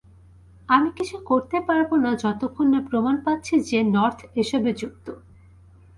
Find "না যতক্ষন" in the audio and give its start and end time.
2.03-2.67